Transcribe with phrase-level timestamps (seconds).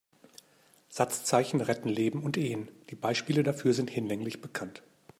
[0.89, 4.81] Satzzeichen retten Leben und Ehen, die Beispiele dafür sind hinlänglich bekannt.